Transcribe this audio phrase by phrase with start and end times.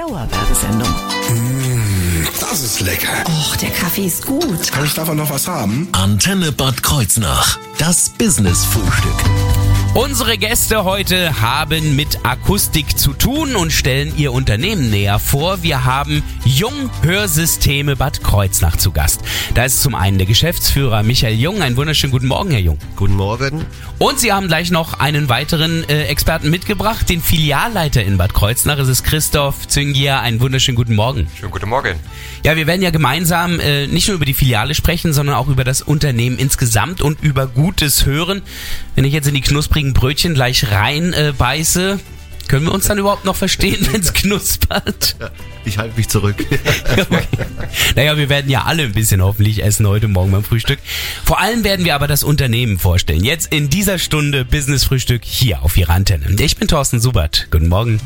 [0.00, 0.88] Dauerwerbesendung.
[1.28, 3.22] Mmh, das ist lecker.
[3.26, 4.72] Och, der Kaffee ist gut.
[4.72, 5.88] Kann ich davon noch was haben?
[5.92, 7.58] Antenne Bad Kreuznach.
[7.76, 9.69] Das Business-Frühstück.
[9.92, 15.64] Unsere Gäste heute haben mit Akustik zu tun und stellen ihr Unternehmen näher vor.
[15.64, 19.20] Wir haben Jung Hörsysteme Bad Kreuznach zu Gast.
[19.54, 21.60] Da ist zum einen der Geschäftsführer Michael Jung.
[21.60, 22.78] Einen wunderschönen guten Morgen, Herr Jung.
[22.94, 23.66] Guten Morgen.
[23.98, 28.78] Und Sie haben gleich noch einen weiteren äh, Experten mitgebracht, den Filialleiter in Bad Kreuznach.
[28.78, 30.20] Es ist Christoph Züngier.
[30.20, 31.26] Einen wunderschönen guten Morgen.
[31.38, 31.96] Schönen guten Morgen.
[32.44, 35.64] Ja, wir werden ja gemeinsam äh, nicht nur über die Filiale sprechen, sondern auch über
[35.64, 38.42] das Unternehmen insgesamt und über gutes Hören.
[38.94, 39.40] Wenn ich jetzt in die
[39.80, 41.98] knusprigen Brötchen gleich rein äh, beiße,
[42.48, 45.16] können wir uns dann überhaupt noch verstehen, wenn es knuspert?
[45.64, 46.36] Ich halte mich zurück.
[46.92, 47.22] okay.
[47.94, 50.78] Naja, wir werden ja alle ein bisschen hoffentlich essen heute Morgen beim Frühstück.
[51.24, 53.24] Vor allem werden wir aber das Unternehmen vorstellen.
[53.24, 56.26] Jetzt in dieser Stunde Business Frühstück hier auf Ihrer Antenne.
[56.40, 57.48] Ich bin Thorsten Subert.
[57.50, 58.00] Guten Morgen.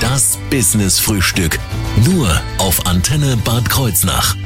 [0.00, 1.58] Das Business Frühstück.
[2.04, 4.36] Nur auf Antenne Bad Kreuznach.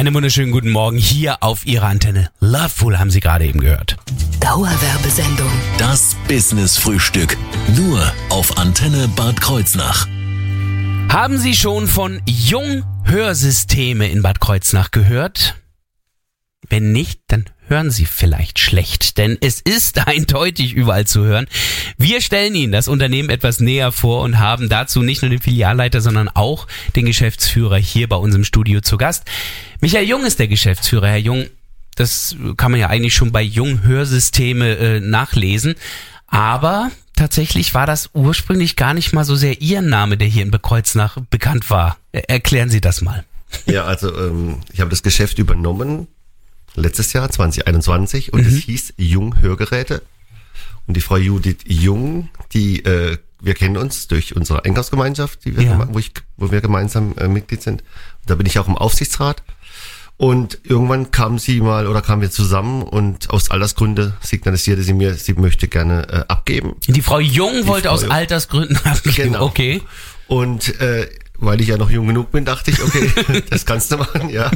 [0.00, 2.30] Einen wunderschönen guten Morgen hier auf Ihrer Antenne.
[2.40, 3.98] Loveful haben Sie gerade eben gehört.
[4.40, 5.50] Dauerwerbesendung.
[5.76, 7.36] Das Business Frühstück.
[7.76, 10.08] Nur auf Antenne Bad Kreuznach.
[11.10, 15.56] Haben Sie schon von Jung Hörsysteme in Bad Kreuznach gehört?
[16.70, 21.46] Wenn nicht, dann hören Sie vielleicht schlecht, denn es ist eindeutig überall zu hören.
[21.96, 26.00] Wir stellen Ihnen das Unternehmen etwas näher vor und haben dazu nicht nur den Filialleiter,
[26.00, 29.24] sondern auch den Geschäftsführer hier bei uns im Studio zu Gast.
[29.80, 31.08] Michael Jung ist der Geschäftsführer.
[31.08, 31.46] Herr Jung,
[31.94, 35.76] das kann man ja eigentlich schon bei Jung Hörsysteme äh, nachlesen,
[36.26, 40.50] aber tatsächlich war das ursprünglich gar nicht mal so sehr Ihr Name, der hier in
[40.50, 41.96] Bekreuznach bekannt war.
[42.12, 43.24] Erklären Sie das mal.
[43.66, 46.08] Ja, also ähm, ich habe das Geschäft übernommen
[46.74, 48.48] letztes Jahr 2021 und mhm.
[48.48, 50.02] es hieß Jung Hörgeräte.
[50.86, 55.64] Und die Frau Judith Jung, die äh, wir kennen uns durch unsere Einkaufsgemeinschaft, die wir,
[55.64, 55.88] ja.
[55.90, 57.82] wo, ich, wo wir gemeinsam äh, Mitglied sind.
[58.26, 59.42] Da bin ich auch im Aufsichtsrat.
[60.16, 65.14] Und irgendwann kam sie mal oder kamen wir zusammen und aus Altersgründe signalisierte sie mir,
[65.14, 66.76] sie möchte gerne äh, abgeben.
[66.86, 68.10] Die Frau Jung die wollte Frau aus Jung.
[68.10, 69.32] Altersgründen abgeben.
[69.32, 69.46] Genau.
[69.46, 69.80] Okay.
[70.26, 71.08] Und äh,
[71.40, 74.50] weil ich ja noch jung genug bin, dachte ich, okay, das kannst du machen, ja.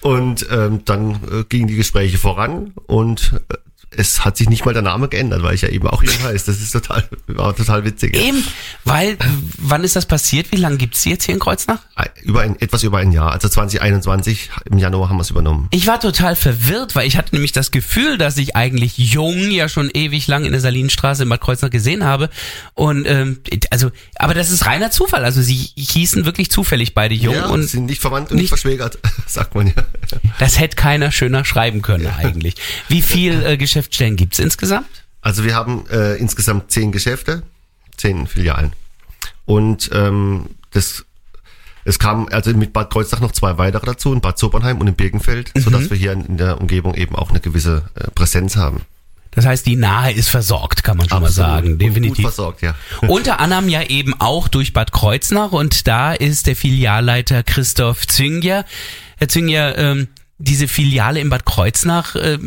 [0.00, 3.54] Und ähm, dann äh, gingen die Gespräche voran und äh,
[3.90, 6.44] es hat sich nicht mal der Name geändert, weil ich ja eben auch jung heiß.
[6.44, 8.16] Das ist total, war total witzig.
[8.16, 8.22] Ja.
[8.22, 8.44] Eben,
[8.84, 9.16] weil,
[9.56, 10.52] wann ist das passiert?
[10.52, 11.80] Wie lange gibt's sie jetzt hier in Kreuznach?
[12.22, 13.32] Über ein, etwas über ein Jahr.
[13.32, 15.68] Also 2021, im Januar haben wir es übernommen.
[15.70, 19.68] Ich war total verwirrt, weil ich hatte nämlich das Gefühl, dass ich eigentlich jung ja
[19.68, 22.28] schon ewig lang in der Salinenstraße in Bad Kreuznach gesehen habe.
[22.74, 25.24] Und ähm, also, aber das ist reiner Zufall.
[25.24, 28.48] Also sie hießen wirklich zufällig beide jung ja, und sind nicht verwandt und nicht, nicht
[28.50, 29.74] verschwägert, sagt man ja.
[30.38, 32.16] Das hätte keiner schöner schreiben können ja.
[32.18, 32.54] eigentlich.
[32.88, 35.04] Wie viel äh, Geschäftsstellen gibt's insgesamt?
[35.20, 37.42] Also wir haben äh, insgesamt zehn Geschäfte,
[37.96, 38.72] zehn Filialen.
[39.44, 41.04] Und ähm, das
[41.84, 44.94] es kam also mit Bad Kreuznach noch zwei weitere dazu, in Bad Sobernheim und in
[44.94, 45.60] Birkenfeld, mhm.
[45.60, 48.82] sodass wir hier in der Umgebung eben auch eine gewisse äh, Präsenz haben.
[49.30, 51.48] Das heißt, die Nahe ist versorgt, kann man schon Absolut.
[51.48, 51.78] mal sagen.
[51.78, 52.16] Definitiv.
[52.16, 52.74] Gut versorgt, ja.
[53.08, 58.64] Unter anderem ja eben auch durch Bad Kreuznach und da ist der Filialleiter Christoph Zünger.
[59.16, 60.08] Herr Zünger, ähm,
[60.38, 62.38] diese Filiale in Bad Kreuznach, äh,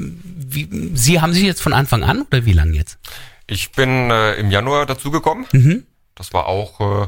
[0.53, 2.99] wie, Sie haben sich jetzt von Anfang an oder wie lange jetzt?
[3.47, 5.45] Ich bin äh, im Januar dazugekommen.
[5.51, 5.85] Mhm.
[6.15, 7.07] Das war auch äh,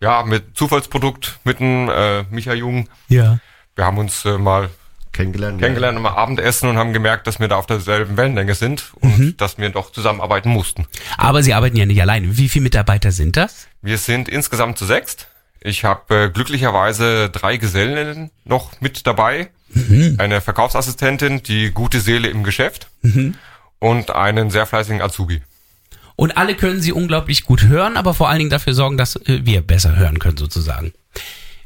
[0.00, 2.88] ja mit Zufallsprodukt mit dem äh, Micha Jung.
[3.08, 3.38] Ja.
[3.76, 4.70] Wir haben uns äh, mal
[5.12, 6.04] kennengelernt, kennengelernt ja.
[6.04, 9.36] am Abendessen und haben gemerkt, dass wir da auf derselben Wellenlänge sind und mhm.
[9.36, 10.86] dass wir doch zusammenarbeiten mussten.
[11.16, 12.36] Aber Sie arbeiten ja nicht alleine.
[12.36, 13.68] Wie viele Mitarbeiter sind das?
[13.82, 15.28] Wir sind insgesamt zu sechst.
[15.60, 19.50] Ich habe äh, glücklicherweise drei Gesellen noch mit dabei.
[19.72, 20.16] Mhm.
[20.18, 23.34] Eine Verkaufsassistentin, die gute Seele im Geschäft mhm.
[23.78, 25.42] und einen sehr fleißigen Azubi.
[26.16, 29.40] Und alle können sie unglaublich gut hören, aber vor allen Dingen dafür sorgen, dass äh,
[29.44, 30.92] wir besser hören können sozusagen.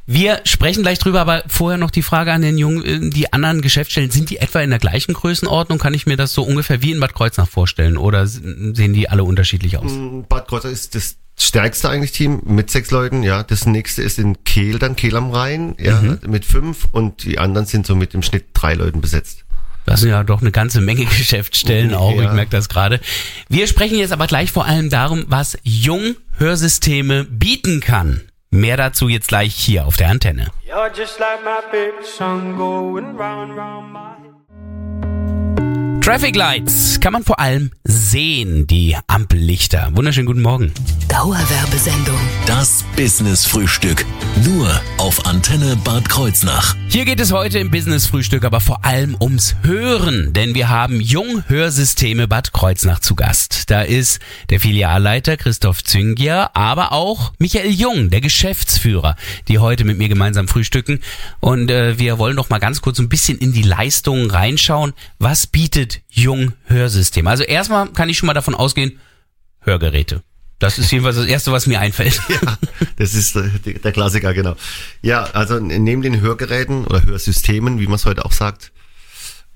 [0.07, 3.63] Wir sprechen gleich drüber, aber vorher noch die Frage an den Jungen, äh, die anderen
[3.63, 5.79] Geschäftsstellen, sind die etwa in der gleichen Größenordnung?
[5.79, 9.25] Kann ich mir das so ungefähr wie in Bad Kreuznach vorstellen oder sehen die alle
[9.25, 9.93] unterschiedlich aus?
[9.93, 13.43] Mm, Bad Kreuznach ist das stärkste eigentlich Team mit sechs Leuten, ja.
[13.43, 16.19] Das nächste ist in Kehl, dann Kehl am Rhein, ja, mhm.
[16.27, 19.45] mit fünf und die anderen sind so mit im Schnitt drei Leuten besetzt.
[19.87, 22.29] Das sind ja doch eine ganze Menge Geschäftsstellen auch, ja.
[22.29, 23.01] ich merke das gerade.
[23.49, 28.23] Wir sprechen jetzt aber gleich vor allem darum, was Jung Hörsysteme bieten kann.
[28.51, 30.49] Mehr dazu jetzt gleich hier auf der Antenne.
[36.05, 39.89] Traffic Lights kann man vor allem sehen, die Ampellichter.
[39.95, 40.71] Wunderschönen guten Morgen.
[41.09, 42.19] Dauerwerbesendung.
[42.47, 44.05] Das Business Frühstück.
[44.45, 44.69] Nur
[44.99, 46.75] auf Antenne Bad Kreuznach.
[46.89, 51.01] Hier geht es heute im Business Frühstück aber vor allem ums Hören, denn wir haben
[51.01, 53.71] Jung Hörsysteme Bad Kreuznach zu Gast.
[53.71, 59.17] Da ist der Filialleiter Christoph Züngier, aber auch Michael Jung, der Geschäftsführer,
[59.49, 61.01] die heute mit mir gemeinsam frühstücken.
[61.41, 64.93] Und äh, wir wollen noch mal ganz kurz ein bisschen in die Leistungen reinschauen.
[65.19, 67.27] Was bietet Jung Hörsystem?
[67.27, 68.99] Also erstmal kann ich schon mal davon ausgehen,
[69.61, 70.23] Hörgeräte.
[70.59, 72.21] Das ist jedenfalls das Erste, was mir einfällt.
[72.29, 72.59] Ja,
[72.97, 73.51] das ist äh,
[73.83, 74.57] der Klassiker, genau.
[75.03, 78.73] Ja, also neben den Hörgeräten oder Hörsystemen, wie man es heute auch sagt,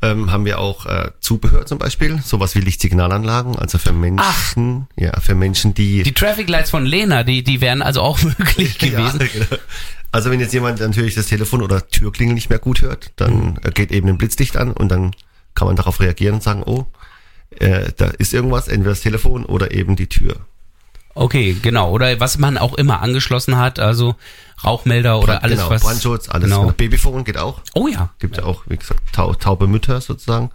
[0.01, 5.19] ähm, haben wir auch äh, Zubehör zum Beispiel, sowas wie Lichtsignalanlagen, also für Menschen, ja,
[5.21, 9.21] für Menschen, die, Die Traffic Lights von Lena, die, die wären also auch möglich gewesen.
[9.21, 9.63] Ja, genau.
[10.11, 13.71] Also wenn jetzt jemand natürlich das Telefon oder Türklingel nicht mehr gut hört, dann äh,
[13.71, 15.13] geht eben ein Blitzlicht an und dann
[15.59, 16.87] kann man darauf reagieren und sagen, oh,
[17.59, 20.37] äh, da ist irgendwas, entweder das Telefon oder eben die Tür.
[21.15, 21.91] Okay, genau.
[21.91, 24.15] Oder was man auch immer angeschlossen hat, also
[24.63, 25.83] Rauchmelder oder alles genau, was.
[25.83, 26.45] Brandschutz, alles.
[26.45, 26.61] Genau.
[26.61, 26.73] Genau.
[26.73, 27.61] Babyphone geht auch.
[27.75, 28.11] Oh ja.
[28.21, 30.51] Gibt ja auch, wie gesagt, tau taube Mütter sozusagen.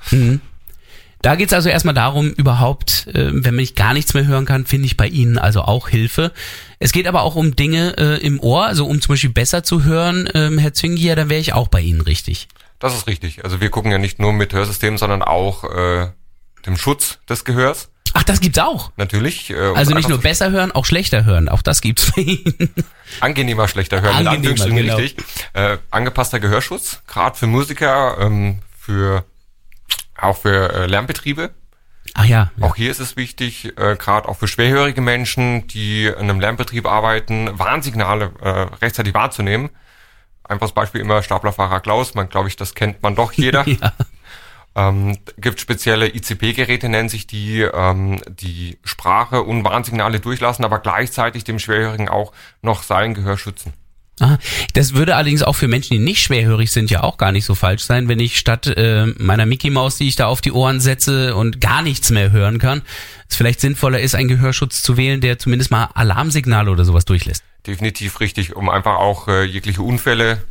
[1.22, 4.86] Da geht's also erstmal darum, überhaupt, äh, wenn ich gar nichts mehr hören kann, finde
[4.86, 6.32] ich bei Ihnen also auch Hilfe.
[6.80, 9.84] Es geht aber auch um Dinge äh, im Ohr, also um zum Beispiel besser zu
[9.84, 12.48] hören, ähm, Herr Züngier, dann wäre ich auch bei Ihnen richtig.
[12.84, 13.46] Das ist richtig.
[13.46, 16.10] Also wir gucken ja nicht nur mit Hörsystemen, sondern auch äh,
[16.66, 17.90] dem Schutz des Gehörs.
[18.14, 18.92] Ach, das gibt's auch.
[18.98, 19.52] Natürlich.
[19.52, 21.48] Äh, Also nicht nur besser hören, auch schlechter hören.
[21.48, 22.12] Auch das gibt's
[23.22, 24.98] angenehmer schlechter hören, Angenehmer, genau.
[24.98, 25.26] richtig.
[25.54, 29.24] Äh, angepasster Gehörschutz, gerade für Musiker, ähm, für
[30.18, 31.52] auch für äh, Lernbetriebe.
[32.16, 32.52] Ach ja.
[32.58, 32.66] ja.
[32.66, 36.86] Auch hier ist es wichtig, äh, gerade auch für schwerhörige Menschen, die in einem Lernbetrieb
[36.86, 38.50] arbeiten, Warnsignale äh,
[38.82, 39.70] rechtzeitig wahrzunehmen.
[40.44, 43.68] Einfaches Beispiel immer Staplerfahrer Klaus, man glaube ich, das kennt man doch jeder.
[43.68, 43.94] ja.
[44.76, 51.44] Ähm, gibt spezielle ICP-Geräte, nennen sich die, ähm, die Sprache und Warnsignale durchlassen, aber gleichzeitig
[51.44, 53.74] dem Schwerhörigen auch noch sein Gehör schützen.
[54.20, 54.38] Aha.
[54.74, 57.56] Das würde allerdings auch für Menschen, die nicht schwerhörig sind, ja auch gar nicht so
[57.56, 60.80] falsch sein, wenn ich statt äh, meiner Mickey Maus, die ich da auf die Ohren
[60.80, 62.84] setze und gar nichts mehr hören kann,
[63.28, 67.44] es vielleicht sinnvoller ist, einen Gehörschutz zu wählen, der zumindest mal Alarmsignale oder sowas durchlässt.
[67.66, 70.44] Definitiv richtig, um einfach auch äh, jegliche Unfälle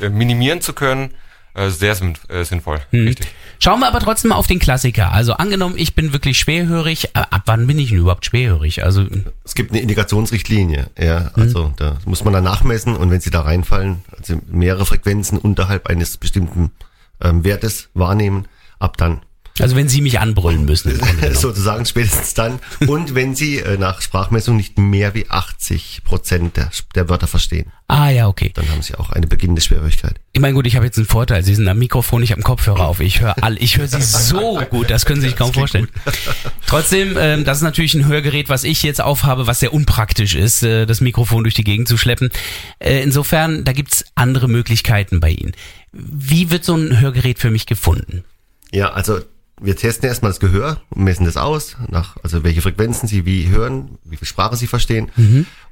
[0.00, 1.14] äh, minimieren zu können.
[1.54, 1.94] Äh, sehr
[2.28, 2.80] äh, sinnvoll.
[2.92, 3.26] Richtig.
[3.58, 5.12] Schauen wir aber trotzdem mal auf den Klassiker.
[5.12, 7.10] Also angenommen, ich bin wirklich schwerhörig.
[7.14, 8.82] Äh, Ab wann bin ich denn überhaupt schwerhörig?
[8.84, 9.06] Also
[9.44, 13.42] Es gibt eine Indikationsrichtlinie, ja, also da muss man dann nachmessen und wenn sie da
[13.42, 16.72] reinfallen, also mehrere Frequenzen unterhalb eines bestimmten
[17.20, 18.48] ähm, Wertes wahrnehmen,
[18.78, 19.20] ab dann.
[19.62, 20.98] Also wenn Sie mich anbrüllen müssen.
[21.32, 22.58] Sozusagen spätestens dann.
[22.86, 27.70] Und wenn sie äh, nach Sprachmessung nicht mehr wie 80 Prozent der, der Wörter verstehen,
[27.88, 28.50] ah ja, okay.
[28.54, 30.16] dann haben sie auch eine beginnende Schwerhörigkeit.
[30.32, 31.44] Ich meine, gut, ich habe jetzt einen Vorteil.
[31.44, 33.00] Sie sind am Mikrofon, ich am Kopfhörer auf.
[33.00, 35.88] Ich höre all, ich höre Sie so gut, das können Sie sich kaum vorstellen.
[36.66, 40.62] Trotzdem, ähm, das ist natürlich ein Hörgerät, was ich jetzt aufhabe, was sehr unpraktisch ist,
[40.62, 42.30] äh, das Mikrofon durch die Gegend zu schleppen.
[42.78, 45.52] Äh, insofern, da gibt's andere Möglichkeiten bei Ihnen.
[45.92, 48.24] Wie wird so ein Hörgerät für mich gefunden?
[48.72, 49.20] Ja, also
[49.62, 53.48] wir testen erstmal das Gehör und messen das aus, nach, also welche Frequenzen sie wie
[53.48, 55.10] hören, wie viel Sprache sie verstehen.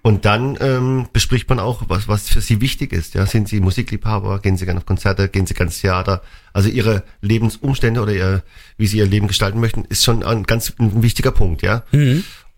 [0.03, 3.15] Und dann ähm, bespricht man auch, was, was für sie wichtig ist.
[3.15, 6.23] Ja, sind sie Musikliebhaber, gehen sie gerne auf Konzerte, gehen sie gerne ins Theater.
[6.53, 8.43] Also ihre Lebensumstände oder ihr,
[8.79, 11.85] wie sie ihr Leben gestalten möchten, ist schon ein ganz ein wichtiger Punkt, ja.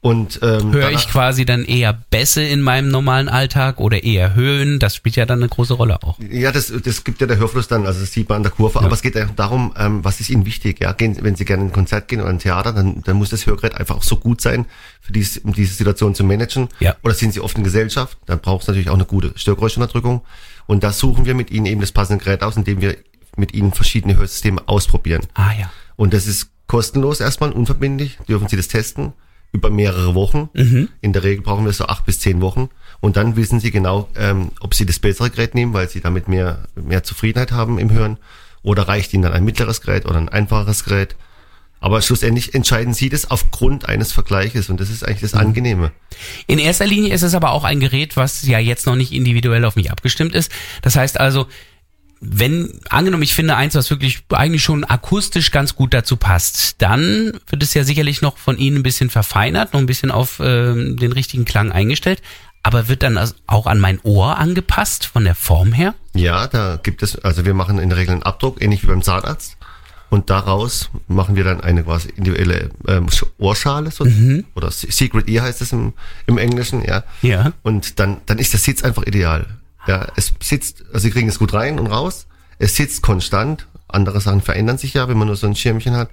[0.03, 4.81] Und ähm, Höre ich quasi dann eher Bässe in meinem normalen Alltag oder eher Höhen?
[4.81, 6.19] Das spielt ja dann eine große Rolle auch.
[6.19, 8.81] Ja, das, das gibt ja der Hörfluss dann, also das sieht man an der Kurve.
[8.81, 10.81] Aber es geht ja darum, ähm, was ist Ihnen wichtig?
[10.81, 13.31] Ja, gehen, wenn Sie gerne in ein Konzert gehen oder ein Theater, dann, dann muss
[13.31, 14.67] das Hörgerät einfach auch so gut sein,
[15.01, 16.69] für dies, um diese Situation zu managen.
[16.81, 16.97] Ja.
[17.05, 20.23] Oder sind Sie oft in Gesellschaft, dann braucht es natürlich auch eine gute Störgeräuschunterdrückung.
[20.67, 22.97] Und da suchen wir mit Ihnen eben das passende Gerät aus, indem wir
[23.37, 25.23] mit Ihnen verschiedene Hörsysteme ausprobieren.
[25.35, 25.71] Ah ja.
[25.95, 29.13] Und das ist kostenlos erstmal, unverbindlich, dürfen Sie das testen
[29.53, 30.49] über mehrere Wochen.
[31.01, 32.71] In der Regel brauchen wir so acht bis zehn Wochen.
[33.01, 36.29] Und dann wissen Sie genau, ähm, ob Sie das bessere Gerät nehmen, weil Sie damit
[36.29, 38.19] mehr, mehr Zufriedenheit haben im Hören.
[38.63, 41.17] Oder reicht Ihnen dann ein mittleres Gerät oder ein einfacheres Gerät.
[41.81, 44.71] Aber schlussendlich entscheiden Sie das aufgrund eines Vergleiches.
[44.71, 45.91] Und das ist eigentlich das Angenehme.
[46.47, 49.65] In erster Linie ist es aber auch ein Gerät, was ja jetzt noch nicht individuell
[49.65, 50.53] auf mich abgestimmt ist.
[50.83, 51.49] Das heißt also,
[52.25, 57.33] wenn, angenommen, ich finde eins, was wirklich eigentlich schon akustisch ganz gut dazu passt, dann
[57.49, 60.97] wird es ja sicherlich noch von Ihnen ein bisschen verfeinert, noch ein bisschen auf ähm,
[60.97, 62.23] den richtigen Klang eingestellt.
[62.63, 65.97] Aber wird dann also auch an mein Ohr angepasst, von der Form her?
[66.15, 69.03] Ja, da gibt es, also wir machen in der Regel einen Abdruck, ähnlich wie beim
[69.03, 69.57] Zahnarzt.
[70.11, 74.07] Und daraus machen wir dann eine quasi individuelle ähm, Sch- Ohrschale, so,
[74.55, 75.95] oder Se- Secret Ear heißt es im,
[76.27, 77.03] im Englischen, ja.
[77.23, 77.53] Ja.
[77.63, 79.47] Und dann, dann ist der Sitz einfach ideal.
[79.87, 82.27] Ja, es sitzt, also Sie kriegen es gut rein und raus.
[82.59, 86.11] Es sitzt konstant, Andere Sachen verändern sich ja, wenn man nur so ein Schirmchen hat.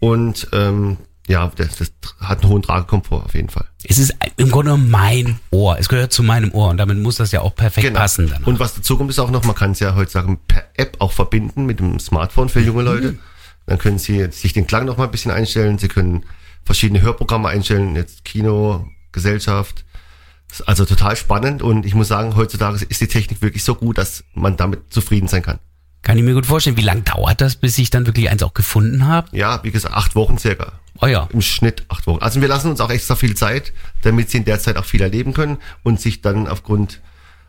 [0.00, 0.98] Und ähm,
[1.28, 3.66] ja, das, das hat einen hohen Tragekomfort auf jeden Fall.
[3.84, 5.78] Es ist im Grunde mein Ohr.
[5.78, 8.26] Es gehört zu meinem Ohr und damit muss das ja auch perfekt passen.
[8.26, 8.38] Dann auch.
[8.38, 8.50] Genau.
[8.50, 11.12] Und was dazu kommt, ist auch noch, man kann es ja heutzutage per App auch
[11.12, 13.18] verbinden mit dem Smartphone für junge Leute.
[13.66, 15.78] Dann können Sie sich den Klang noch mal ein bisschen einstellen.
[15.78, 16.24] Sie können
[16.64, 19.84] verschiedene Hörprogramme einstellen, jetzt Kino, Gesellschaft.
[20.62, 24.24] Also total spannend und ich muss sagen, heutzutage ist die Technik wirklich so gut, dass
[24.34, 25.58] man damit zufrieden sein kann.
[26.02, 26.76] Kann ich mir gut vorstellen.
[26.76, 29.28] Wie lange dauert das, bis ich dann wirklich eins auch gefunden habe?
[29.36, 30.72] Ja, wie gesagt, acht Wochen circa.
[31.00, 31.28] Oh ja.
[31.32, 32.22] Im Schnitt acht Wochen.
[32.22, 33.72] Also wir lassen uns auch extra viel Zeit,
[34.02, 37.00] damit sie in der Zeit auch viel erleben können und sich dann aufgrund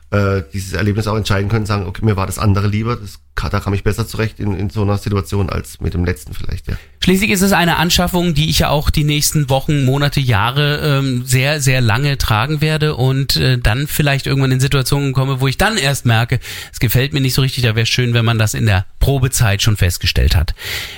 [0.10, 3.20] äh, dieses Erlebnis auch entscheiden können, sagen, okay, mir war das andere lieber, das,
[3.52, 6.68] da kam ich besser zurecht in, in so einer Situation als mit dem letzten vielleicht,
[6.68, 6.76] ja.
[7.08, 11.24] Schließlich ist es eine Anschaffung, die ich ja auch die nächsten Wochen, Monate, Jahre ähm,
[11.26, 15.58] sehr, sehr lange tragen werde und äh, dann vielleicht irgendwann in Situationen komme, wo ich
[15.58, 16.40] dann erst merke,
[16.74, 19.62] es gefällt mir nicht so richtig, da wäre schön, wenn man das in der Probezeit
[19.62, 20.54] schon festgestellt hat.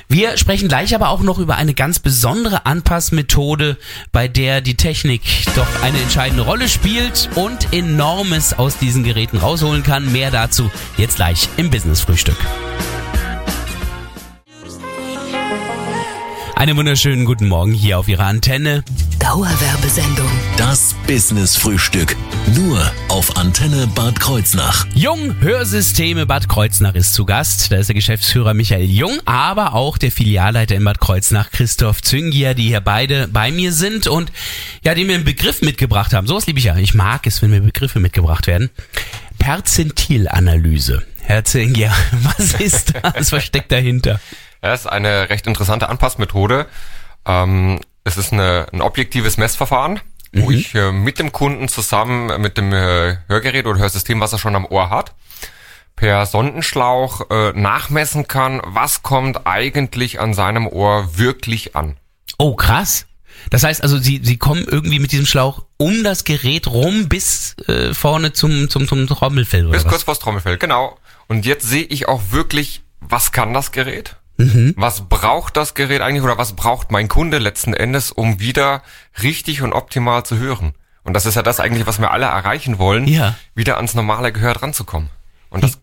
[0.07, 3.77] Wir sprechen gleich aber auch noch über eine ganz besondere Anpassmethode,
[4.11, 5.21] bei der die Technik
[5.55, 10.11] doch eine entscheidende Rolle spielt und enormes aus diesen Geräten rausholen kann.
[10.11, 11.69] Mehr dazu jetzt gleich im
[12.29, 12.59] Business-Frühstück.
[16.55, 18.83] Einen wunderschönen guten Morgen hier auf Ihrer Antenne.
[19.17, 20.29] Dauerwerbesendung.
[20.57, 22.15] Das Business Frühstück.
[22.55, 24.85] Nur auf Antenne Bad Kreuznach.
[24.93, 27.71] Jung Hörsysteme Bad Kreuznach ist zu Gast.
[27.71, 32.55] Da ist der Geschäftsführer Michael Jung, aber auch der Filialleiter in Bad Kreuznach Christoph Züngier,
[32.55, 34.31] die hier beide bei mir sind und
[34.83, 36.27] ja, die mir einen Begriff mitgebracht haben.
[36.27, 36.75] Sowas liebe ich ja.
[36.75, 38.69] Ich mag es, wenn mir Begriffe mitgebracht werden.
[39.37, 41.03] Perzentilanalyse.
[41.29, 41.93] Herr Züngier,
[42.23, 43.31] was ist das?
[43.31, 44.19] Was steckt dahinter?
[44.63, 46.65] Ja, ist eine recht interessante Anpassmethode.
[47.23, 49.99] Ähm, es ist eine, ein objektives Messverfahren,
[50.33, 54.39] wo ich äh, mit dem Kunden zusammen mit dem äh, Hörgerät oder Hörsystem, was er
[54.39, 55.13] schon am Ohr hat,
[55.95, 61.97] per Sondenschlauch äh, nachmessen kann, was kommt eigentlich an seinem Ohr wirklich an.
[62.39, 63.05] Oh, krass.
[63.51, 67.55] Das heißt also, Sie, Sie kommen irgendwie mit diesem Schlauch um das Gerät rum bis
[67.67, 69.91] äh, vorne zum, zum, zum Trommelfell oder Bis was?
[69.91, 70.97] kurz vors Trommelfell, genau.
[71.29, 74.17] Und jetzt sehe ich auch wirklich, was kann das Gerät?
[74.77, 78.83] Was braucht das Gerät eigentlich oder was braucht mein Kunde letzten Endes, um wieder
[79.21, 80.73] richtig und optimal zu hören?
[81.03, 83.35] Und das ist ja das eigentlich, was wir alle erreichen wollen, Ja.
[83.53, 85.09] wieder ans normale Gehör dranzukommen.
[85.49, 85.77] Und das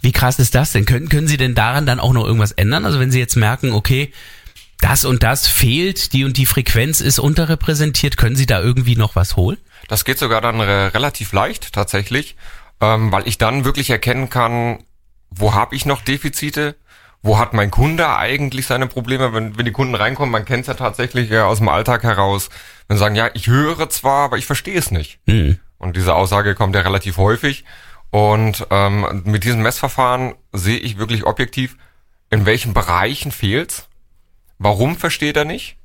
[0.00, 0.86] Wie krass ist das denn?
[0.86, 2.86] Können, können Sie denn daran dann auch noch irgendwas ändern?
[2.86, 4.10] Also wenn Sie jetzt merken, okay,
[4.80, 9.16] das und das fehlt, die und die Frequenz ist unterrepräsentiert, können Sie da irgendwie noch
[9.16, 9.58] was holen?
[9.88, 12.36] Das geht sogar dann äh, relativ leicht tatsächlich,
[12.82, 14.84] ähm, weil ich dann wirklich erkennen kann,
[15.30, 16.76] wo habe ich noch Defizite,
[17.22, 20.66] wo hat mein Kunde eigentlich seine Probleme, wenn, wenn die Kunden reinkommen, man kennt es
[20.66, 22.50] ja tatsächlich ja, aus dem Alltag heraus,
[22.88, 25.20] wenn sie sagen, ja, ich höre zwar, aber ich verstehe es nicht.
[25.28, 25.58] Hm.
[25.78, 27.64] Und diese Aussage kommt ja relativ häufig.
[28.10, 31.76] Und ähm, mit diesem Messverfahren sehe ich wirklich objektiv,
[32.30, 33.88] in welchen Bereichen fehlt's,
[34.58, 35.76] warum versteht er nicht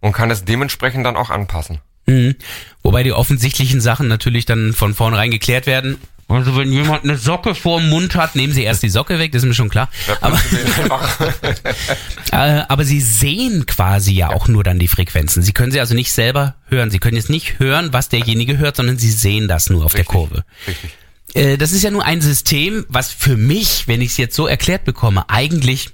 [0.00, 1.80] und kann es dementsprechend dann auch anpassen.
[2.06, 2.36] Mhm.
[2.82, 5.98] Wobei die offensichtlichen Sachen natürlich dann von vornherein geklärt werden.
[6.32, 9.32] Also wenn jemand eine Socke vor dem Mund hat, nehmen Sie erst die Socke weg,
[9.32, 9.88] das ist mir schon klar.
[10.20, 10.38] Aber,
[12.32, 15.42] äh, aber Sie sehen quasi ja auch nur dann die Frequenzen.
[15.42, 16.90] Sie können sie also nicht selber hören.
[16.90, 20.04] Sie können jetzt nicht hören, was derjenige hört, sondern Sie sehen das nur auf der
[20.04, 20.44] Kurve.
[20.66, 20.90] Richtig.
[21.34, 24.46] Äh, das ist ja nur ein System, was für mich, wenn ich es jetzt so
[24.46, 25.90] erklärt bekomme, eigentlich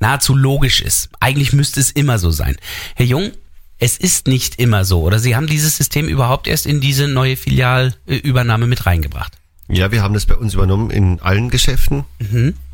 [0.00, 1.08] nahezu logisch ist.
[1.20, 2.56] Eigentlich müsste es immer so sein.
[2.94, 3.32] Herr Jung,
[3.78, 5.02] es ist nicht immer so.
[5.02, 9.37] Oder Sie haben dieses System überhaupt erst in diese neue Filialübernahme mit reingebracht.
[9.68, 12.04] Ja, wir haben das bei uns übernommen in allen Geschäften,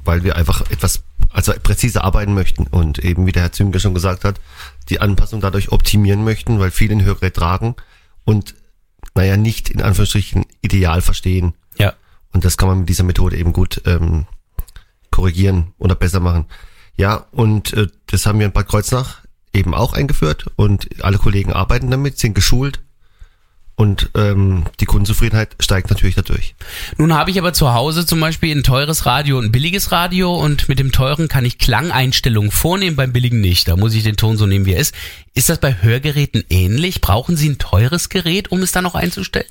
[0.05, 3.95] weil wir einfach etwas, also präziser arbeiten möchten und eben, wie der Herr Zünker schon
[3.95, 4.41] gesagt hat,
[4.89, 7.75] die Anpassung dadurch optimieren möchten, weil viele ein Hörgerät tragen
[8.25, 8.55] und,
[9.15, 11.55] naja, nicht in Anführungsstrichen ideal verstehen.
[11.79, 11.95] Ja.
[12.33, 14.27] Und das kann man mit dieser Methode eben gut ähm,
[15.11, 16.47] korrigieren oder besser machen.
[16.97, 19.23] Ja, und äh, das haben wir in Bad Kreuznach
[19.53, 22.83] eben auch eingeführt und alle Kollegen arbeiten damit, sind geschult
[23.77, 26.55] und ähm, die Kundenzufriedenheit steigt natürlich dadurch.
[26.97, 30.35] Nun habe ich aber zu Hause zum Beispiel ein teures Radio und ein billiges Radio
[30.35, 33.69] und mit dem teuren kann ich Klangeinstellungen vornehmen, beim billigen nicht.
[33.69, 34.95] Da muss ich den Ton so nehmen, wie er ist.
[35.35, 37.01] Ist das bei Hörgeräten ähnlich?
[37.01, 39.49] Brauchen Sie ein teures Gerät, um es dann noch einzustellen?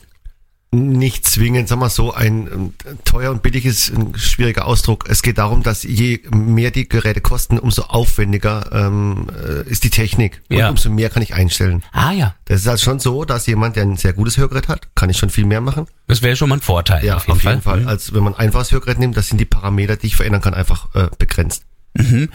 [0.74, 2.74] Nicht zwingend, sag mal so, ein ähm,
[3.06, 5.06] teuer und billig ist ein schwieriger Ausdruck.
[5.08, 9.92] Es geht darum, dass je mehr die Geräte kosten, umso aufwendiger ähm, äh, ist die
[9.92, 10.70] Technik und Ja.
[10.70, 11.84] umso mehr kann ich einstellen.
[11.92, 14.88] Ah ja, Das ist halt schon so, dass jemand, der ein sehr gutes Hörgerät hat,
[14.96, 15.86] kann ich schon viel mehr machen.
[16.08, 17.06] das wäre schon mal ein Vorteil.
[17.06, 17.82] Ja, auf jeden Fall.
[17.82, 17.88] Mhm.
[17.88, 20.56] Als wenn man ein einfaches Hörgerät nimmt, das sind die Parameter, die ich verändern kann,
[20.56, 21.66] einfach äh, begrenzt.
[21.96, 22.28] Äh,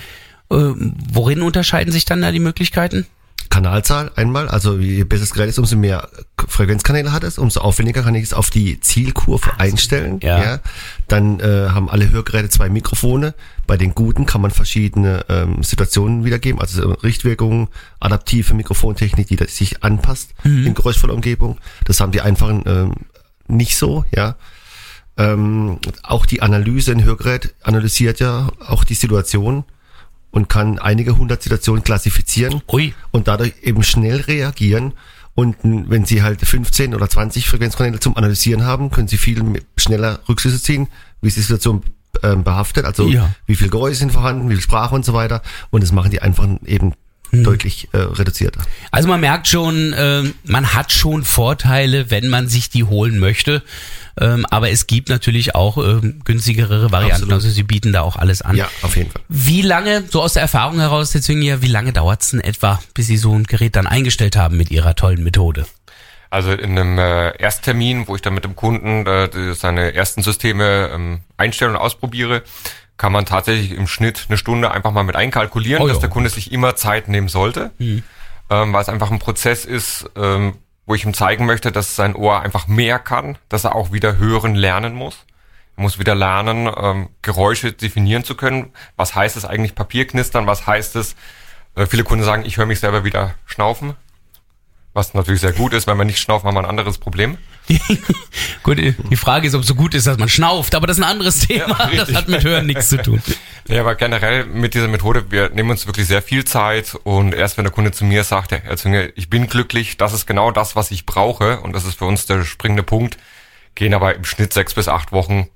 [0.48, 3.06] worin unterscheiden sich dann da die Möglichkeiten?
[3.50, 6.08] Kanalzahl einmal, also je besser das Gerät ist, umso mehr
[6.46, 10.20] Frequenzkanäle hat es, umso aufwendiger kann ich es auf die Zielkurve einstellen.
[10.22, 10.60] Ja.
[11.08, 13.34] Dann äh, haben alle Hörgeräte zwei Mikrofone.
[13.66, 17.68] Bei den guten kann man verschiedene ähm, Situationen wiedergeben, also so Richtwirkungen,
[18.00, 21.58] adaptive Mikrofontechnik, die sich anpasst in geräuschvoller Umgebung.
[21.84, 22.94] Das haben die einfachen ähm,
[23.46, 24.36] nicht so, ja.
[25.16, 29.64] Ähm, auch die Analyse in Hörgerät analysiert ja auch die Situation
[30.30, 32.94] und kann einige hundert Situationen klassifizieren Ui.
[33.10, 34.92] und dadurch eben schnell reagieren.
[35.34, 40.18] Und wenn Sie halt 15 oder 20 Frequenzkanäle zum Analysieren haben, können Sie viel schneller
[40.28, 40.88] Rückschlüsse ziehen,
[41.22, 41.82] wie ist die Situation
[42.22, 43.32] ähm, behaftet, also Ja.
[43.46, 45.42] wie viel Geräusche sind vorhanden, wie viel Sprache und so weiter.
[45.70, 46.94] Und das machen die einfach eben
[47.32, 48.62] deutlich äh, reduzierter.
[48.90, 53.62] Also man merkt schon, ähm, man hat schon Vorteile, wenn man sich die holen möchte.
[54.20, 57.14] Ähm, aber es gibt natürlich auch ähm, günstigere Varianten.
[57.14, 57.34] Absolut.
[57.34, 58.56] Also sie bieten da auch alles an.
[58.56, 59.22] Ja, auf jeden Fall.
[59.28, 63.06] Wie lange, so aus der Erfahrung heraus, Herr Zwinger, wie lange dauert's denn etwa, bis
[63.06, 65.66] Sie so ein Gerät dann eingestellt haben mit Ihrer tollen Methode?
[66.30, 70.90] Also in einem äh, Ersttermin, wo ich dann mit dem Kunden äh, seine ersten Systeme
[70.92, 72.42] ähm, einstelle und ausprobiere,
[72.98, 76.28] kann man tatsächlich im Schnitt eine Stunde einfach mal mit einkalkulieren, Oh dass der Kunde
[76.28, 77.70] sich immer Zeit nehmen sollte,
[78.50, 82.14] ähm, weil es einfach ein Prozess ist, ähm, wo ich ihm zeigen möchte, dass sein
[82.14, 85.24] Ohr einfach mehr kann, dass er auch wieder hören lernen muss.
[85.76, 88.72] Er muss wieder lernen, ähm, Geräusche definieren zu können.
[88.96, 90.46] Was heißt es eigentlich Papierknistern?
[90.46, 91.14] Was heißt es?
[91.76, 93.94] Äh, viele Kunden sagen, ich höre mich selber wieder schnaufen.
[94.92, 97.38] Was natürlich sehr gut ist, wenn man nicht schnauft, haben wir ein anderes Problem.
[98.62, 101.04] Gut, die Frage ist, ob es so gut ist, dass man schnauft, aber das ist
[101.04, 101.76] ein anderes Thema.
[101.78, 102.16] das richtig.
[102.16, 103.22] hat mit Hören nichts zu tun.
[103.68, 107.58] Ja, aber generell mit dieser Methode, wir nehmen uns wirklich sehr viel Zeit und erst
[107.58, 110.74] wenn der Kunde zu mir sagt, Herr Zünger, ich bin glücklich, das ist genau das,
[110.74, 113.18] was ich brauche und das ist für uns der springende Punkt,
[113.74, 115.48] gehen aber im Schnitt sechs bis acht Wochen,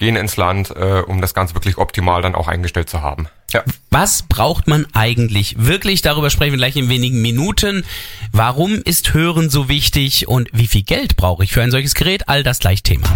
[0.00, 3.28] gehen ins Land, äh, um das Ganze wirklich optimal dann auch eingestellt zu haben.
[3.52, 3.62] Ja.
[3.90, 6.00] Was braucht man eigentlich wirklich?
[6.00, 7.84] Darüber sprechen wir gleich in wenigen Minuten.
[8.32, 12.28] Warum ist Hören so wichtig und wie viel Geld brauche ich für ein solches Gerät?
[12.28, 13.06] All das gleich Thema.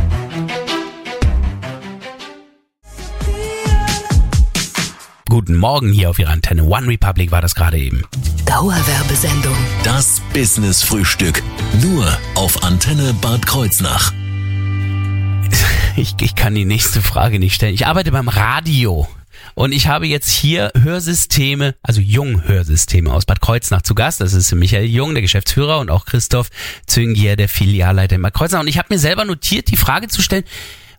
[5.30, 6.64] Guten Morgen hier auf Ihrer Antenne.
[6.64, 8.04] One Republic war das gerade eben.
[8.44, 9.56] Dauerwerbesendung.
[9.82, 11.42] Das Business Frühstück.
[11.82, 14.12] Nur auf Antenne Bad Kreuznach.
[15.96, 17.74] Ich, ich kann die nächste Frage nicht stellen.
[17.74, 19.06] Ich arbeite beim Radio.
[19.54, 24.20] Und ich habe jetzt hier Hörsysteme, also Jung-Hörsysteme aus Bad Kreuznach zu Gast.
[24.20, 26.50] Das ist Michael Jung, der Geschäftsführer, und auch Christoph
[26.86, 28.60] Züngier, der Filialleiter in Bad Kreuznach.
[28.60, 30.44] Und ich habe mir selber notiert, die Frage zu stellen,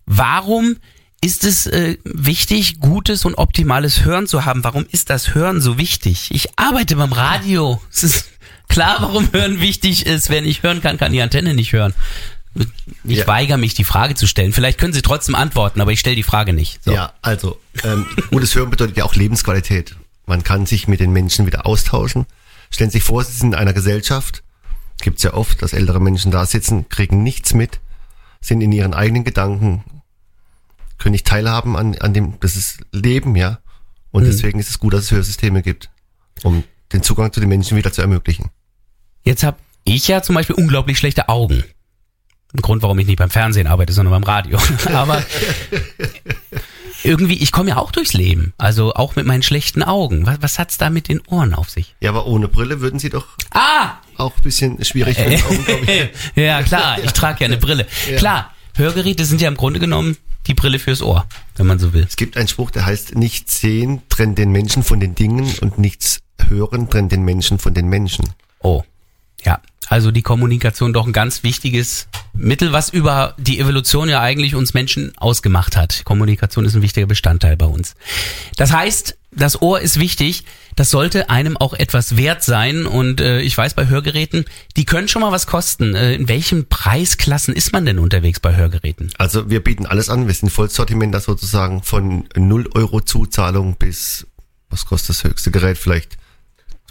[0.05, 0.77] warum
[1.21, 4.63] ist es äh, wichtig, gutes und optimales Hören zu haben?
[4.63, 6.29] Warum ist das Hören so wichtig?
[6.31, 7.81] Ich arbeite beim Radio.
[7.91, 8.29] Es ist
[8.69, 10.29] klar, warum Hören wichtig ist.
[10.29, 11.93] Wer nicht hören kann, kann die Antenne nicht hören.
[13.03, 13.27] Ich Ja.
[13.27, 14.53] weigere mich, die Frage zu stellen.
[14.53, 16.83] Vielleicht können Sie trotzdem antworten, aber ich stelle die Frage nicht.
[16.83, 16.91] So.
[16.93, 19.95] Ja, also ähm, gutes Hören bedeutet ja auch Lebensqualität.
[20.25, 22.25] Man kann sich mit den Menschen wieder austauschen.
[22.71, 24.41] Stellen Sie sich vor, Sie sind in einer Gesellschaft.
[25.01, 27.79] Gibt's ja oft, dass ältere Menschen da sitzen, kriegen nichts mit,
[28.41, 29.83] sind in ihren eigenen Gedanken,
[30.97, 33.59] können nicht teilhaben an, an dem, das ist Leben, ja.
[34.11, 35.89] Und deswegen ist es gut, dass es Hörsysteme gibt,
[36.43, 36.63] um
[36.93, 38.49] den Zugang zu den Menschen wieder zu ermöglichen.
[39.23, 41.63] Jetzt habe ich ja zum Beispiel unglaublich schlechte Augen.
[42.55, 44.57] Ein Grund, warum ich nicht beim Fernsehen arbeite, sondern beim Radio.
[44.93, 45.21] Aber
[47.03, 48.53] irgendwie, ich komme ja auch durchs Leben.
[48.57, 50.25] Also auch mit meinen schlechten Augen.
[50.25, 51.95] Was, was hat's da mit den Ohren auf sich?
[51.99, 53.97] Ja, aber ohne Brille würden Sie doch Ah!
[54.17, 56.09] auch ein bisschen schwierig für die Augen, glaube ich.
[56.43, 57.85] ja, klar, ich trage ja eine Brille.
[58.17, 62.05] Klar, Hörgeräte sind ja im Grunde genommen die Brille fürs Ohr, wenn man so will.
[62.07, 65.77] Es gibt einen Spruch, der heißt, nichts sehen trennt den Menschen von den Dingen und
[65.77, 68.29] nichts hören trennt den Menschen von den Menschen.
[68.59, 68.83] Oh.
[69.45, 74.55] Ja, also die Kommunikation doch ein ganz wichtiges Mittel, was über die Evolution ja eigentlich
[74.55, 76.03] uns Menschen ausgemacht hat.
[76.03, 77.93] Kommunikation ist ein wichtiger Bestandteil bei uns.
[78.57, 83.41] Das heißt, das Ohr ist wichtig, das sollte einem auch etwas wert sein und äh,
[83.41, 84.45] ich weiß bei Hörgeräten,
[84.77, 85.93] die können schon mal was kosten.
[85.93, 89.11] Äh, in welchen Preisklassen ist man denn unterwegs bei Hörgeräten?
[89.17, 94.25] Also wir bieten alles an, wir sind Vollsortimenter sozusagen von 0 Euro Zuzahlung bis,
[94.69, 96.17] was kostet das höchste Gerät, vielleicht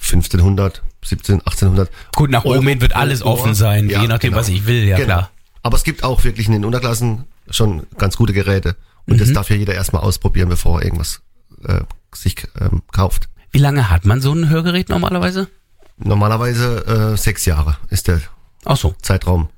[0.01, 1.91] 1500, 17, 1800.
[2.17, 5.07] Gut, nach oben hin wird alles offen sein, je nachdem, was ich will, ja Genau.
[5.07, 5.31] klar.
[5.63, 9.19] Aber es gibt auch wirklich in den Unterklassen schon ganz gute Geräte und Mhm.
[9.19, 11.21] das darf ja jeder erstmal ausprobieren, bevor er irgendwas
[11.67, 11.81] äh,
[12.15, 13.29] sich ähm, kauft.
[13.51, 15.49] Wie lange hat man so ein Hörgerät normalerweise?
[15.97, 18.21] Normalerweise äh, sechs Jahre ist der
[18.65, 18.95] Ach so.
[19.03, 19.49] Zeitraum.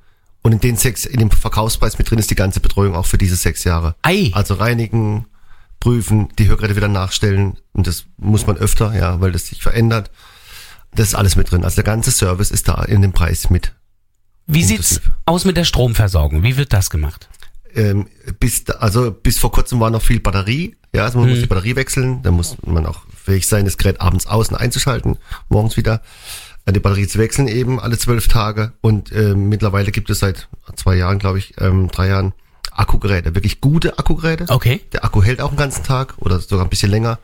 [0.43, 3.19] Und in den sechs, in dem Verkaufspreis mit drin ist die ganze Betreuung auch für
[3.19, 3.97] diese sechs Jahre.
[4.03, 4.31] Ei.
[4.35, 5.27] Also reinigen,
[5.81, 7.57] prüfen, die Hörgeräte wieder nachstellen.
[7.73, 10.11] Und das muss man öfter, ja, weil das sich verändert.
[10.95, 11.65] Das ist alles mit drin.
[11.65, 13.73] Also der ganze Service ist da in dem Preis mit.
[14.47, 15.17] Wie sieht's Inklusive.
[15.27, 16.43] aus mit der Stromversorgung?
[16.43, 17.29] Wie wird das gemacht?
[17.75, 18.07] Ähm,
[18.41, 20.77] bis, da- also bis vor kurzem war noch viel Batterie.
[20.95, 22.23] Ja, also man muss die Batterie wechseln.
[22.23, 25.19] Da muss man auch fähig sein, das Gerät abends außen einzuschalten,
[25.49, 26.01] morgens wieder.
[26.67, 30.49] Ja, die Batterie zu wechseln eben alle zwölf Tage und äh, mittlerweile gibt es seit
[30.77, 32.33] zwei Jahren, glaube ich, ähm, drei Jahren
[32.73, 34.47] Akkugeräte, wirklich gute Akkugeräte.
[34.49, 34.81] Okay.
[34.93, 37.19] Der Akku hält auch den ganzen Tag oder sogar ein bisschen länger.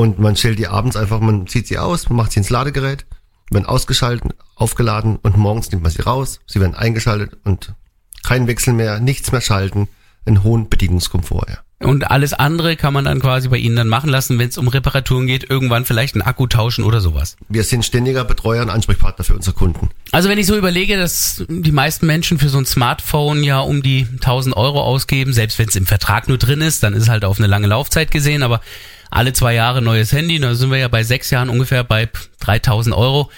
[0.00, 3.04] Und man stellt die abends einfach, man zieht sie aus, man macht sie ins Ladegerät,
[3.50, 7.74] werden ausgeschalten, aufgeladen und morgens nimmt man sie raus, sie werden eingeschaltet und
[8.22, 9.88] kein Wechsel mehr, nichts mehr schalten,
[10.24, 11.50] einen hohen Bedienungskomfort.
[11.50, 11.86] Ja.
[11.86, 14.68] Und alles andere kann man dann quasi bei Ihnen dann machen lassen, wenn es um
[14.68, 17.36] Reparaturen geht, irgendwann vielleicht einen Akku tauschen oder sowas.
[17.50, 19.90] Wir sind ständiger Betreuer und Ansprechpartner für unsere Kunden.
[20.12, 23.82] Also wenn ich so überlege, dass die meisten Menschen für so ein Smartphone ja um
[23.82, 27.26] die 1000 Euro ausgeben, selbst wenn es im Vertrag nur drin ist, dann ist halt
[27.26, 28.62] auf eine lange Laufzeit gesehen, aber
[29.10, 32.08] alle zwei Jahre neues Handy, da sind wir ja bei sechs Jahren ungefähr bei
[32.40, 33.30] 3000 Euro.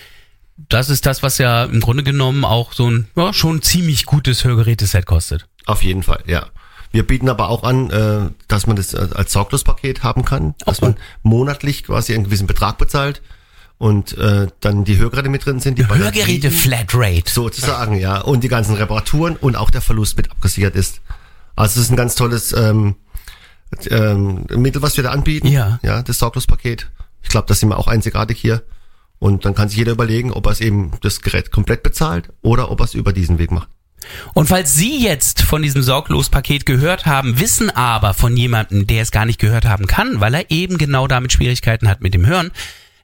[0.69, 4.45] Das ist das, was ja im Grunde genommen auch so ein ja, schon ziemlich gutes
[4.45, 5.47] Hörgeräteset kostet.
[5.67, 6.47] Auf jeden Fall, ja.
[6.91, 10.83] Wir bieten aber auch an, äh, dass man das äh, als Sorglospaket haben kann, dass
[10.83, 10.87] Oh.
[10.87, 13.23] man monatlich quasi einen gewissen Betrag bezahlt
[13.79, 15.79] und äh, dann die Hörgeräte mit drin sind.
[15.79, 17.33] Die Hörgeräte Flatrate.
[17.33, 18.21] Sozusagen, ja.
[18.21, 21.01] Und die ganzen Reparaturen und auch der Verlust mit abgesichert ist.
[21.57, 22.95] Also es ist ein ganz tolles ähm,
[23.91, 25.49] ähm, Mittel, was wir da anbieten.
[25.49, 25.79] Ja.
[25.83, 26.91] Ja, das Sorglospaket.
[27.23, 28.63] Ich glaube, das sind wir auch einzigartig hier.
[29.19, 32.71] Und dann kann sich jeder überlegen, ob er es eben das Gerät komplett bezahlt oder
[32.71, 33.69] ob er es über diesen Weg macht.
[34.35, 39.13] Und falls Sie jetzt von diesem Sorglos-Paket gehört haben, wissen aber von jemandem, der es
[39.13, 42.51] gar nicht gehört haben kann, weil er eben genau damit Schwierigkeiten hat mit dem Hören,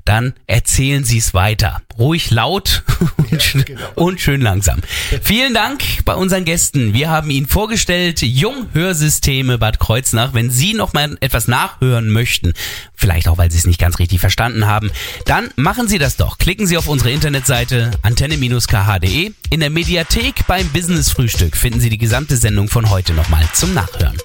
[0.09, 1.83] dann erzählen Sie es weiter.
[1.99, 2.83] Ruhig laut
[3.17, 4.81] und, schön, und schön langsam.
[5.23, 6.95] Vielen Dank bei unseren Gästen.
[6.95, 10.33] Wir haben Ihnen vorgestellt, Jung Hörsysteme Bad Kreuznach.
[10.33, 12.55] Wenn Sie noch mal etwas nachhören möchten,
[12.95, 14.91] vielleicht auch, weil Sie es nicht ganz richtig verstanden haben,
[15.27, 16.39] dann machen Sie das doch.
[16.39, 19.33] Klicken Sie auf unsere Internetseite antenne-kh.de.
[19.51, 23.75] In der Mediathek beim Business Frühstück finden Sie die gesamte Sendung von heute nochmal zum
[23.75, 24.17] Nachhören.